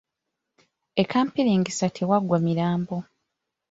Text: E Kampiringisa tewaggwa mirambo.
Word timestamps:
E 1.01 1.03
Kampiringisa 1.11 1.87
tewaggwa 1.95 2.37
mirambo. 2.45 2.97